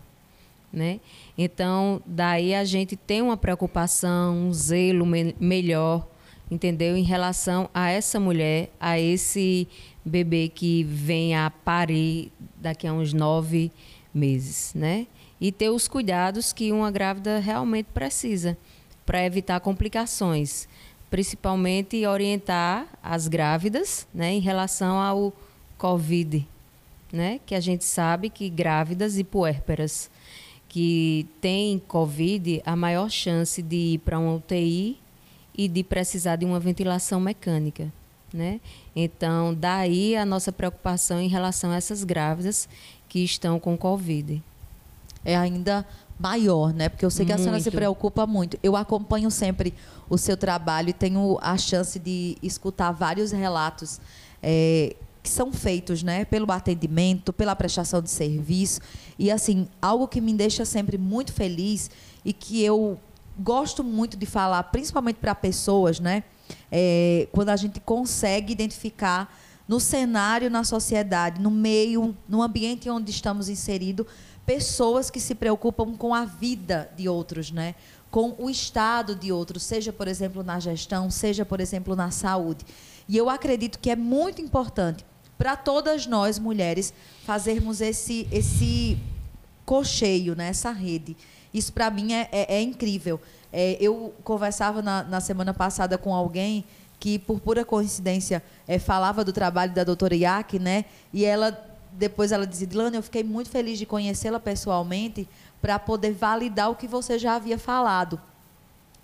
[0.72, 1.02] né?
[1.38, 6.08] Então, daí a gente tem uma preocupação, um zelo me melhor,
[6.50, 6.96] entendeu?
[6.96, 9.68] Em relação a essa mulher, a esse
[10.06, 13.74] bebê que vem a parir daqui a uns nove
[14.14, 15.06] meses, né?
[15.42, 18.56] E ter os cuidados que uma grávida realmente precisa
[19.04, 20.68] para evitar complicações,
[21.10, 25.34] principalmente orientar as grávidas, né, em relação ao
[25.80, 26.48] COVID,
[27.12, 30.12] né, que a gente sabe que grávidas e puérperas
[30.70, 34.98] que têm COVID, a maior chance de ir para uma UTI
[35.58, 37.92] e de precisar de uma ventilação mecânica.
[38.34, 38.62] Né?
[38.96, 42.70] Então, daí a nossa preocupação em relação a essas grávidas
[43.10, 44.42] que estão com Covid
[45.24, 45.86] é ainda
[46.20, 46.88] maior, né?
[46.88, 47.42] Porque eu sei que muito.
[47.42, 48.58] a senhora se preocupa muito.
[48.62, 49.74] Eu acompanho sempre
[50.10, 54.00] o seu trabalho e tenho a chance de escutar vários relatos
[54.42, 56.26] é, que são feitos, né?
[56.26, 58.82] Pelo atendimento, pela prestação de serviço
[59.18, 61.90] e assim algo que me deixa sempre muito feliz
[62.24, 63.00] e que eu
[63.40, 66.24] gosto muito de falar, principalmente para pessoas, né?
[66.72, 69.34] É, quando a gente consegue identificar
[69.68, 74.06] no cenário, na sociedade, no meio, no ambiente onde estamos inseridos
[74.46, 77.76] pessoas que se preocupam com a vida de outros, né?
[78.12, 82.66] com o estado de outros, seja, por exemplo, na gestão, seja, por exemplo, na saúde.
[83.08, 85.06] E eu acredito que é muito importante
[85.38, 86.94] para todas nós, mulheres,
[87.26, 88.98] fazermos esse, esse
[89.66, 90.50] cocheio, né?
[90.50, 91.16] essa rede.
[91.54, 93.20] Isso, para mim, é, é, é incrível.
[93.52, 96.66] É, eu conversava na, na, semana passada com alguém
[97.00, 100.86] que, por pura coincidência, é, falava do trabalho da doutora Iac, né?
[101.12, 101.52] E ela
[101.92, 105.28] depois ela disse, Dilane, eu fiquei muito feliz de conhecê-la pessoalmente
[105.62, 108.20] para poder validar o que você já havia falado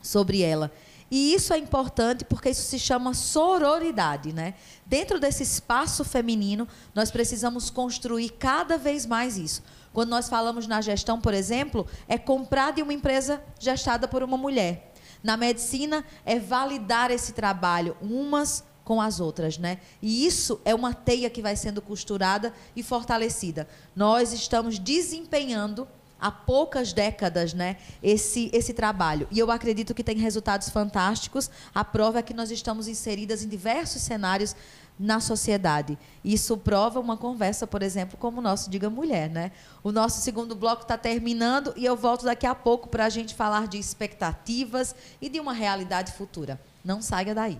[0.01, 0.71] sobre ela.
[1.09, 4.55] E isso é importante porque isso se chama sororidade, né?
[4.85, 9.63] Dentro desse espaço feminino, nós precisamos construir cada vez mais isso.
[9.93, 14.37] Quando nós falamos na gestão, por exemplo, é comprar de uma empresa gestada por uma
[14.37, 14.93] mulher.
[15.23, 17.95] Na medicina, é validar esse trabalho.
[18.01, 19.79] Umas com as outras, né?
[20.01, 23.67] E isso é uma teia que vai sendo costurada e fortalecida.
[23.93, 25.85] Nós estamos desempenhando
[26.17, 29.27] há poucas décadas, né, esse esse trabalho.
[29.29, 31.51] E eu acredito que tem resultados fantásticos.
[31.75, 34.55] A prova é que nós estamos inseridas em diversos cenários
[34.97, 35.99] na sociedade.
[36.23, 39.51] Isso prova uma conversa, por exemplo, como o nosso Diga Mulher, né?
[39.83, 43.35] O nosso segundo bloco está terminando e eu volto daqui a pouco para a gente
[43.35, 46.57] falar de expectativas e de uma realidade futura.
[46.85, 47.59] Não saia daí.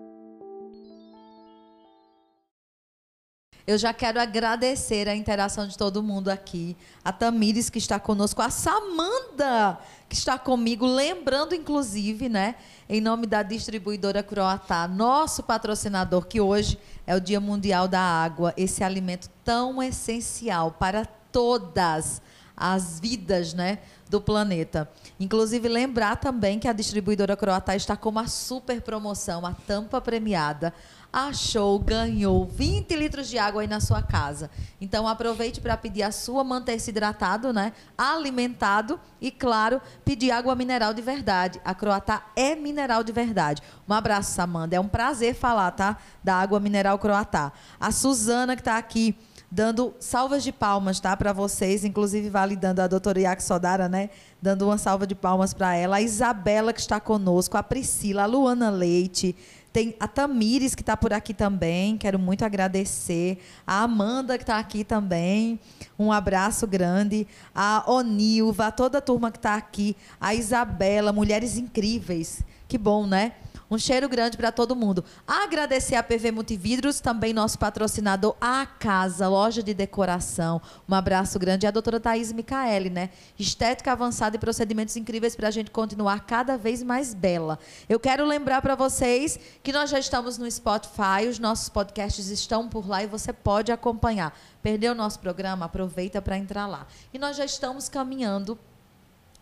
[3.65, 6.75] Eu já quero agradecer a interação de todo mundo aqui.
[7.03, 8.41] A Tamires, que está conosco.
[8.41, 9.77] A Samanda,
[10.09, 10.85] que está comigo.
[10.85, 12.55] Lembrando, inclusive, né,
[12.89, 18.53] em nome da distribuidora Croatá, nosso patrocinador, que hoje é o Dia Mundial da Água.
[18.57, 22.21] Esse alimento tão essencial para todas
[22.57, 24.89] as vidas, né, do planeta.
[25.19, 30.73] Inclusive, lembrar também que a distribuidora Croatá está com uma super promoção, a tampa premiada
[31.11, 34.49] achou, ganhou 20 litros de água aí na sua casa.
[34.79, 37.73] Então aproveite para pedir a sua, manter-se hidratado, né?
[37.97, 41.59] Alimentado e, claro, pedir água mineral de verdade.
[41.65, 43.61] A Croatá é mineral de verdade.
[43.87, 44.75] Um abraço, Samanda.
[44.75, 45.97] É um prazer falar, tá?
[46.23, 47.51] Da água mineral Croatá.
[47.79, 49.17] A Suzana, que está aqui
[49.51, 54.09] dando salvas de palmas, tá, para vocês, inclusive validando a doutora Iac Sodara, né,
[54.41, 58.25] dando uma salva de palmas para ela, a Isabela que está conosco, a Priscila, a
[58.25, 59.35] Luana Leite,
[59.73, 63.41] Tem a Tamires, que está por aqui também, quero muito agradecer.
[63.65, 65.59] A Amanda, que está aqui também,
[65.97, 67.25] um abraço grande.
[67.55, 69.95] A Onilva, toda a turma que está aqui.
[70.19, 72.43] A Isabela, mulheres incríveis.
[72.67, 73.33] Que bom, né?
[73.71, 75.01] Um cheiro grande para todo mundo.
[75.25, 80.61] Agradecer a PV Multividros, também nosso patrocinador, a Casa, loja de decoração.
[80.89, 81.65] Um abraço grande.
[81.65, 83.11] E a doutora Thaís Micaeli, né?
[83.39, 87.57] Estética avançada e procedimentos incríveis para a gente continuar cada vez mais bela.
[87.87, 92.67] Eu quero lembrar para vocês que nós já estamos no Spotify, os nossos podcasts estão
[92.67, 94.37] por lá e você pode acompanhar.
[94.61, 95.65] Perdeu o nosso programa?
[95.65, 96.85] Aproveita para entrar lá.
[97.13, 98.59] E nós já estamos caminhando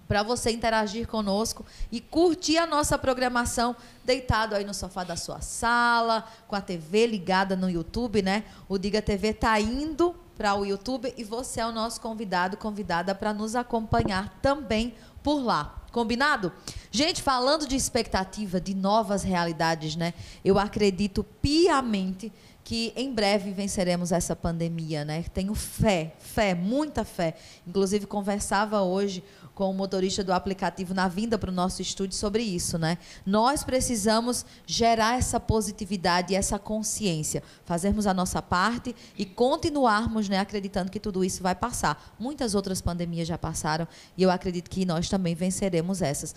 [0.10, 5.40] para você interagir conosco e curtir a nossa programação deitado aí no sofá da sua
[5.40, 8.44] sala, com a TV ligada no YouTube, né?
[8.68, 13.14] O Diga TV tá indo para o YouTube e você é o nosso convidado, convidada
[13.14, 15.76] para nos acompanhar também por lá.
[15.92, 16.52] Combinado?
[16.90, 20.16] Gente, falando de expectativa, de novas realidades, né?
[20.44, 22.34] Eu acredito piamente
[22.70, 25.26] que em breve venceremos essa pandemia, né?
[25.34, 27.36] Tenho fé, fé, muita fé.
[27.66, 29.24] Inclusive conversava hoje
[29.60, 32.98] com o motorista do aplicativo na vinda para o nosso estúdio sobre isso, né?
[33.26, 40.40] Nós precisamos gerar essa positividade e essa consciência, fazermos a nossa parte e continuarmos, né,
[40.40, 42.16] acreditando que tudo isso vai passar.
[42.18, 46.34] Muitas outras pandemias já passaram e eu acredito que nós também venceremos essas.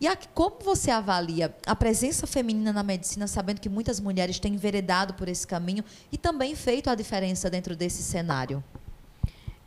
[0.00, 5.14] E como você avalia a presença feminina na medicina, sabendo que muitas mulheres têm enveredado
[5.14, 8.62] por esse caminho e também feito a diferença dentro desse cenário?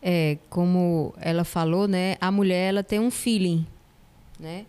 [0.01, 3.65] É, como ela falou, né, a mulher ela tem um feeling,
[4.39, 4.65] né,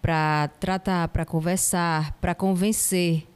[0.00, 3.26] para tratar, para conversar, para convencer,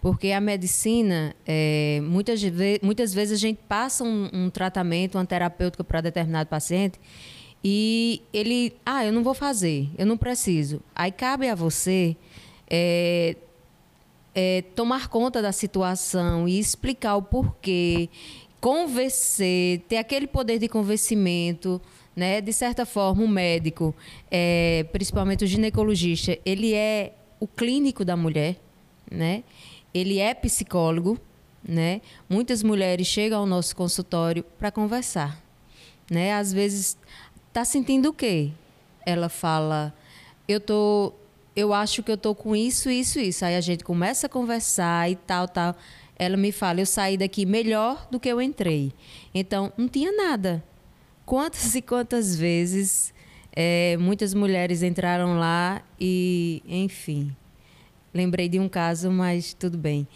[0.00, 2.40] porque a medicina, é, muitas,
[2.82, 7.00] muitas vezes a gente passa um, um tratamento, uma terapêutica para determinado paciente
[7.64, 10.82] e ele, ah, eu não vou fazer, eu não preciso.
[10.94, 12.14] Aí cabe a você
[12.68, 13.36] é,
[14.34, 18.10] é, tomar conta da situação e explicar o porquê
[18.64, 21.78] convencer, ter aquele poder de convencimento,
[22.16, 22.40] né?
[22.40, 23.94] De certa forma, o médico,
[24.30, 28.56] é, principalmente o ginecologista, ele é o clínico da mulher,
[29.10, 29.44] né?
[29.92, 31.20] Ele é psicólogo,
[31.62, 32.00] né?
[32.26, 35.38] Muitas mulheres chegam ao nosso consultório para conversar,
[36.10, 36.32] né?
[36.32, 36.96] Às vezes
[37.52, 38.50] tá sentindo o quê?
[39.04, 39.92] Ela fala,
[40.48, 41.12] eu tô,
[41.54, 43.44] eu acho que eu tô com isso, isso, isso.
[43.44, 45.76] Aí a gente começa a conversar e tal, tal
[46.18, 48.92] ela me fala: eu saí daqui melhor do que eu entrei.
[49.34, 50.62] Então, não tinha nada.
[51.26, 53.14] Quantas e quantas vezes
[53.54, 57.34] é, muitas mulheres entraram lá e, enfim.
[58.12, 60.06] Lembrei de um caso, mas tudo bem.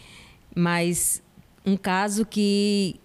[0.55, 1.21] Mas
[1.65, 2.99] um caso que,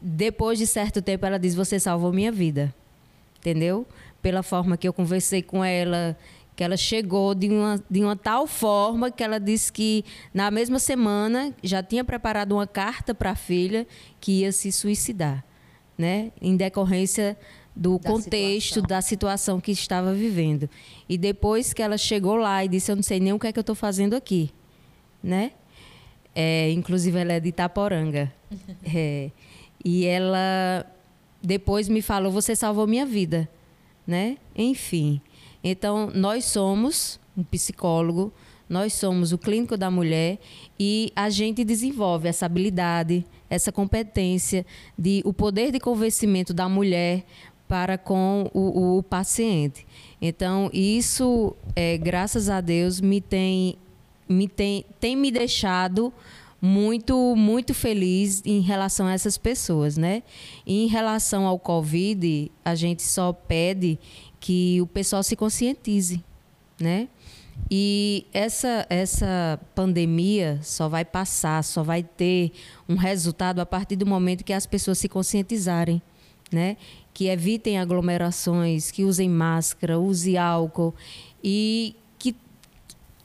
[0.00, 2.74] depois de certo tempo, ela diz: Você salvou minha vida.
[3.38, 3.86] Entendeu?
[4.20, 6.16] Pela forma que eu conversei com ela,
[6.60, 10.78] que ela chegou de uma, de uma tal forma que ela disse que na mesma
[10.78, 13.86] semana já tinha preparado uma carta para a filha
[14.20, 15.42] que ia se suicidar,
[15.96, 16.30] né?
[16.38, 17.34] Em decorrência
[17.74, 18.86] do da contexto situação.
[18.86, 20.68] da situação que estava vivendo.
[21.08, 23.52] E depois que ela chegou lá e disse, eu não sei nem o que é
[23.52, 24.50] que eu estou fazendo aqui,
[25.22, 25.52] né?
[26.34, 28.30] É, inclusive ela é de Itaporanga.
[28.84, 29.30] é,
[29.82, 30.84] e ela
[31.40, 33.48] depois me falou, você salvou minha vida,
[34.06, 34.36] né?
[34.54, 35.22] Enfim.
[35.62, 38.32] Então, nós somos um psicólogo,
[38.68, 40.38] nós somos o clínico da mulher
[40.78, 44.64] e a gente desenvolve essa habilidade, essa competência
[44.96, 47.24] de o poder de convencimento da mulher
[47.66, 49.86] para com o, o paciente.
[50.20, 53.76] Então, isso, é, graças a Deus, me tem,
[54.28, 56.12] me tem, tem me deixado
[56.60, 60.22] muito, muito feliz em relação a essas pessoas, né?
[60.66, 63.98] E em relação ao Covid, a gente só pede
[64.40, 66.24] que o pessoal se conscientize,
[66.80, 67.08] né?
[67.70, 72.52] E essa, essa pandemia só vai passar, só vai ter
[72.88, 76.00] um resultado a partir do momento que as pessoas se conscientizarem,
[76.50, 76.78] né?
[77.12, 80.94] Que evitem aglomerações, que usem máscara, use álcool
[81.44, 82.34] e que,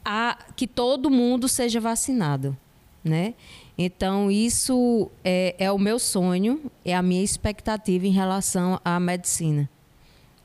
[0.04, 2.56] a, que todo mundo seja vacinado,
[3.02, 3.34] né?
[3.78, 9.68] Então, isso é, é o meu sonho, é a minha expectativa em relação à medicina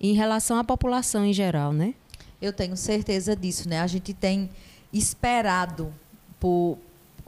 [0.01, 1.93] em relação à população em geral, né?
[2.41, 3.79] Eu tenho certeza disso, né?
[3.81, 4.49] A gente tem
[4.91, 5.93] esperado
[6.39, 6.79] por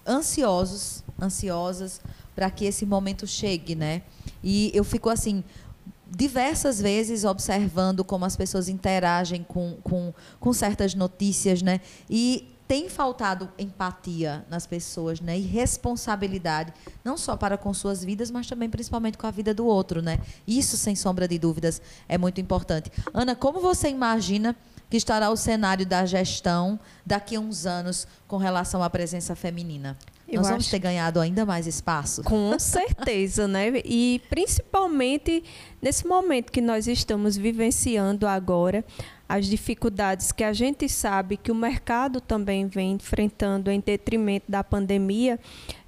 [0.05, 2.01] ansiosos, ansiosas
[2.35, 4.01] para que esse momento chegue, né?
[4.43, 5.43] E eu fico assim
[6.09, 11.79] diversas vezes observando como as pessoas interagem com, com, com certas notícias, né?
[12.09, 15.37] E tem faltado empatia nas pessoas, né?
[15.37, 19.65] E responsabilidade, não só para com suas vidas, mas também principalmente com a vida do
[19.65, 20.19] outro, né?
[20.47, 22.91] Isso, sem sombra de dúvidas, é muito importante.
[23.13, 24.55] Ana, como você imagina
[24.89, 29.97] que estará o cenário da gestão daqui a uns anos com relação à presença feminina?
[30.27, 32.23] Eu Nós vamos ter ganhado ainda mais espaço?
[32.23, 33.71] Com certeza, né?
[33.83, 35.43] E principalmente
[35.81, 38.83] nesse momento que nós estamos vivenciando agora,
[39.33, 44.63] as dificuldades que a gente sabe que o mercado também vem enfrentando em detrimento da
[44.63, 45.39] pandemia,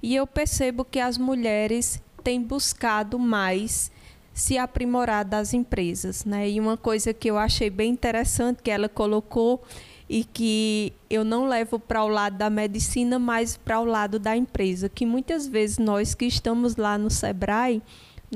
[0.02, 3.92] e eu percebo que as mulheres têm buscado mais
[4.34, 6.50] se aprimorar das empresas, né?
[6.50, 9.62] E uma coisa que eu achei bem interessante que ela colocou
[10.10, 14.36] e que eu não levo para o lado da medicina, mas para o lado da
[14.36, 17.80] empresa, que muitas vezes nós que estamos lá no Sebrae,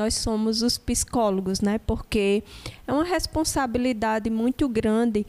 [0.00, 1.78] nós somos os psicólogos, né?
[1.78, 2.42] Porque
[2.86, 5.26] é uma responsabilidade muito grande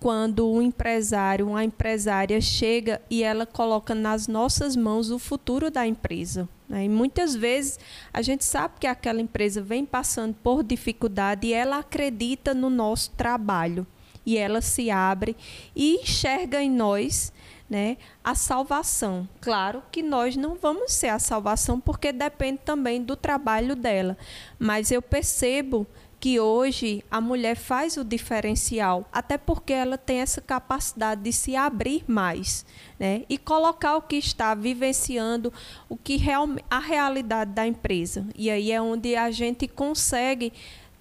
[0.00, 5.86] quando um empresário, uma empresária chega e ela coloca nas nossas mãos o futuro da
[5.86, 6.48] empresa.
[6.66, 6.84] Né?
[6.84, 7.78] E muitas vezes
[8.12, 13.10] a gente sabe que aquela empresa vem passando por dificuldade e ela acredita no nosso
[13.10, 13.86] trabalho
[14.24, 15.36] e ela se abre
[15.76, 17.30] e enxerga em nós
[17.68, 19.28] né, a salvação.
[19.40, 24.16] Claro que nós não vamos ser a salvação porque depende também do trabalho dela,
[24.58, 25.86] mas eu percebo
[26.24, 31.54] que hoje a mulher faz o diferencial, até porque ela tem essa capacidade de se
[31.54, 32.64] abrir mais,
[32.98, 33.24] né?
[33.28, 35.52] E colocar o que está vivenciando,
[35.86, 38.26] o que real, a realidade da empresa.
[38.34, 40.50] E aí é onde a gente consegue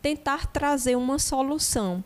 [0.01, 2.03] tentar trazer uma solução.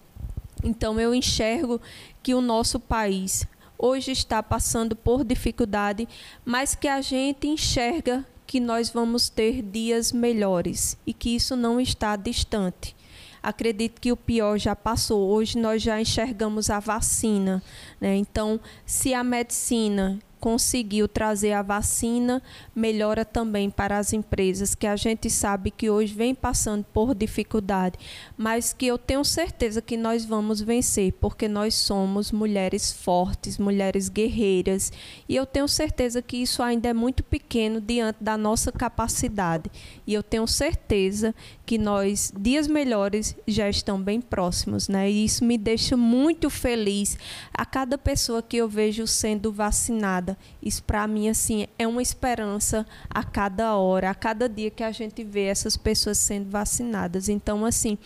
[0.64, 1.82] Então eu enxergo
[2.22, 3.48] que o nosso país
[3.78, 6.08] hoje está passando por dificuldade,
[6.44, 11.80] mas que a gente enxerga que nós vamos ter dias melhores e que isso não
[11.80, 12.96] está distante.
[13.44, 15.30] Acredito que o pior já passou.
[15.30, 17.62] Hoje nós já enxergamos a vacina.
[18.00, 18.16] Né?
[18.16, 22.42] Então, se a medicina conseguiu trazer a vacina,
[22.76, 27.98] melhora também para as empresas, que a gente sabe que hoje vem passando por dificuldade,
[28.38, 34.10] mas que eu tenho certeza que nós vamos vencer, porque nós somos mulheres fortes, mulheres
[34.10, 34.92] guerreiras,
[35.28, 39.70] e eu tenho certeza que isso ainda é muito pequeno diante da nossa capacidade.
[40.06, 41.34] E eu tenho certeza
[41.66, 45.10] que nós dias melhores já estão bem próximos, né?
[45.10, 47.18] E isso me deixa muito feliz
[47.54, 50.27] a cada pessoa que eu vejo sendo vacinada
[50.62, 54.92] isso para mim assim é uma esperança a cada hora, a cada dia que a
[54.92, 57.30] gente vê essas pessoas sendo vacinadas.
[57.30, 57.98] Então assim,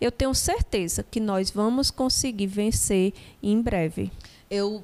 [0.00, 3.12] eu tenho certeza que nós vamos conseguir vencer
[3.42, 4.12] em breve.
[4.48, 4.82] Eu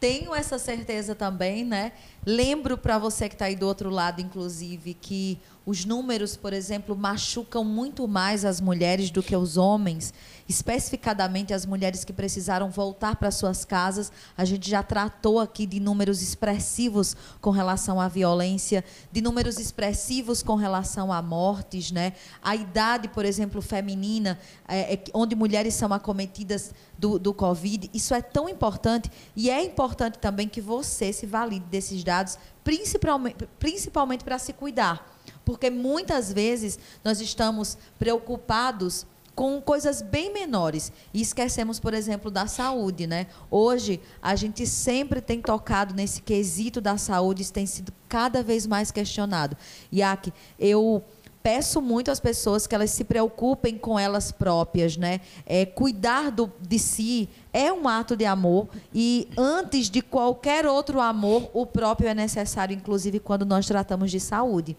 [0.00, 1.92] tenho essa certeza também, né?
[2.24, 6.96] Lembro para você que está aí do outro lado, inclusive, que os números, por exemplo,
[6.96, 10.14] machucam muito mais as mulheres do que os homens
[10.50, 14.10] especificadamente as mulheres que precisaram voltar para suas casas.
[14.36, 20.42] A gente já tratou aqui de números expressivos com relação à violência, de números expressivos
[20.42, 22.14] com relação a mortes, né?
[22.42, 27.88] A idade, por exemplo, feminina, é, é, onde mulheres são acometidas do, do Covid.
[27.94, 33.46] Isso é tão importante e é importante também que você se valide desses dados, principalmente,
[33.60, 35.16] principalmente para se cuidar.
[35.44, 40.92] Porque muitas vezes nós estamos preocupados com coisas bem menores.
[41.12, 43.26] E esquecemos, por exemplo, da saúde, né?
[43.50, 48.66] Hoje, a gente sempre tem tocado nesse quesito da saúde, isso tem sido cada vez
[48.66, 49.56] mais questionado.
[49.92, 51.02] Yak, eu
[51.42, 55.20] peço muito às pessoas que elas se preocupem com elas próprias, né?
[55.46, 61.00] É, cuidar do, de si é um ato de amor e antes de qualquer outro
[61.00, 64.76] amor, o próprio é necessário, inclusive quando nós tratamos de saúde.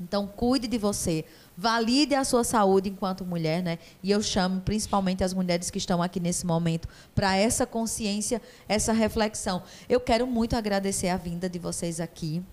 [0.00, 1.24] Então, cuide de você,
[1.60, 3.80] valide a sua saúde enquanto mulher, né?
[4.00, 6.86] E eu chamo principalmente as mulheres que estão aqui nesse momento
[7.16, 9.64] para essa consciência, essa reflexão.
[9.88, 12.44] Eu quero muito agradecer a vinda de vocês aqui.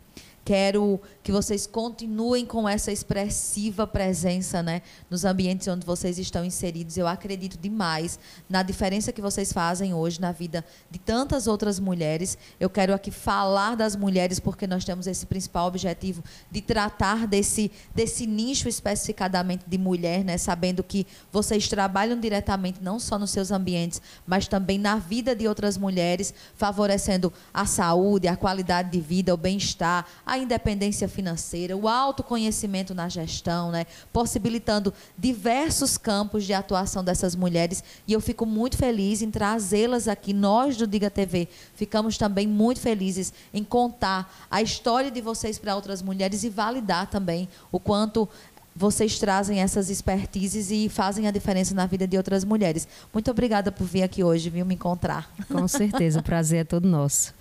[0.45, 6.97] Quero que vocês continuem com essa expressiva presença né, nos ambientes onde vocês estão inseridos.
[6.97, 12.37] Eu acredito demais na diferença que vocês fazem hoje na vida de tantas outras mulheres.
[12.59, 17.71] Eu quero aqui falar das mulheres porque nós temos esse principal objetivo de tratar desse,
[17.95, 23.49] desse nicho especificadamente de mulher, né, sabendo que vocês trabalham diretamente não só nos seus
[23.49, 29.33] ambientes, mas também na vida de outras mulheres, favorecendo a saúde, a qualidade de vida,
[29.33, 33.85] o bem-estar, a a independência financeira, o autoconhecimento na gestão, né?
[34.11, 37.83] possibilitando diversos campos de atuação dessas mulheres.
[38.07, 40.33] E eu fico muito feliz em trazê-las aqui.
[40.33, 45.75] Nós do Diga TV ficamos também muito felizes em contar a história de vocês para
[45.75, 48.27] outras mulheres e validar também o quanto
[48.75, 52.85] vocês trazem essas expertises e fazem a diferença na vida de outras mulheres.
[53.13, 55.31] Muito obrigada por vir aqui hoje, viu, me encontrar.
[55.47, 57.33] Com certeza, o prazer é todo nosso.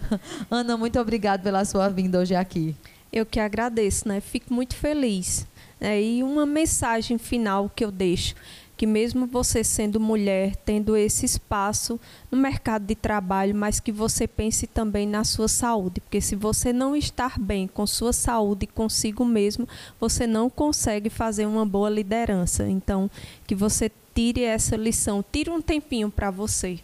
[0.50, 2.74] Ana, muito obrigada pela sua vinda hoje aqui.
[3.12, 4.20] Eu que agradeço, né?
[4.20, 5.46] Fico muito feliz.
[5.80, 8.34] É, e uma mensagem final que eu deixo
[8.78, 11.98] que mesmo você sendo mulher, tendo esse espaço
[12.30, 16.72] no mercado de trabalho, mas que você pense também na sua saúde, porque se você
[16.72, 19.68] não estar bem com sua saúde consigo mesmo,
[20.00, 22.68] você não consegue fazer uma boa liderança.
[22.68, 23.10] Então,
[23.48, 26.78] que você tire essa lição, tire um tempinho para você.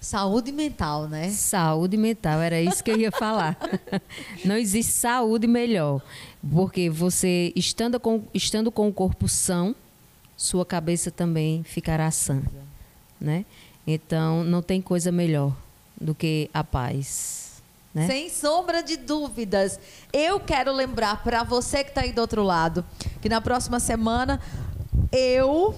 [0.00, 1.28] Saúde mental, né?
[1.28, 3.58] Saúde mental, era isso que eu ia falar.
[4.44, 6.02] Não existe saúde melhor.
[6.52, 9.74] Porque você, estando com, estando com o corpo são,
[10.36, 12.42] sua cabeça também ficará sã.
[13.20, 13.44] Né?
[13.86, 15.54] Então, não tem coisa melhor
[16.00, 17.62] do que a paz.
[17.94, 18.06] Né?
[18.06, 19.78] Sem sombra de dúvidas.
[20.12, 22.84] Eu quero lembrar para você que está aí do outro lado,
[23.22, 24.40] que na próxima semana
[25.12, 25.74] eu,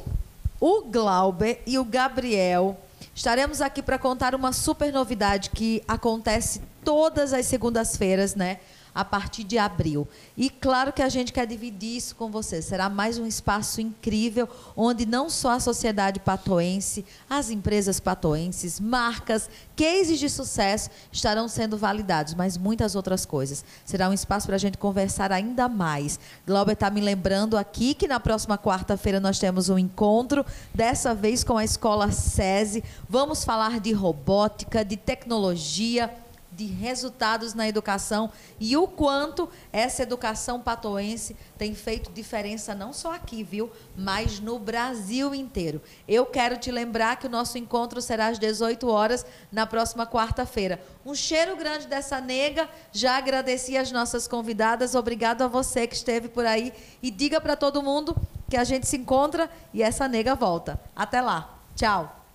[0.59, 2.79] o Glauber e o Gabriel
[3.15, 8.61] estaremos aqui para contar uma super novidade que acontece todas as segundas-feiras, né?
[8.97, 10.09] A partir de abril.
[10.34, 12.62] E claro que a gente quer dividir isso com você.
[12.62, 19.51] Será mais um espaço incrível, onde não só a sociedade patoense, as empresas patoenses, marcas,
[19.76, 23.62] cases de sucesso estarão sendo validados, mas muitas outras coisas.
[23.84, 26.18] Será um espaço para a gente conversar ainda mais.
[26.47, 30.42] Glauber está me lembrando aqui que na próxima quarta-feira nós temos um encontro,
[30.74, 32.82] dessa vez com a Escola SESI.
[33.11, 36.11] Vamos falar de robótica, de tecnologia
[36.57, 43.15] de resultados na educação e o quanto essa educação patoense tem feito diferença não só
[43.15, 45.83] aqui, viu, mas no Brasil inteiro.
[46.09, 50.81] Eu quero te lembrar que o nosso encontro será às 18 horas na próxima quarta-feira.
[51.05, 52.69] Um cheiro grande dessa nega.
[52.91, 54.95] Já agradeci as nossas convidadas.
[54.95, 58.17] Obrigado a você que esteve por aí e diga para todo mundo
[58.49, 60.81] que a gente se encontra e essa nega volta.
[60.95, 61.61] Até lá.
[61.75, 62.26] Tchau.